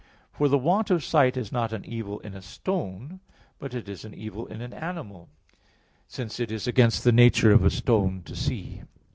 [0.31, 3.19] For the want of sight is not an evil in a stone,
[3.59, 5.29] but it is an evil in an animal;
[6.07, 8.81] since it is against the nature of a stone to see.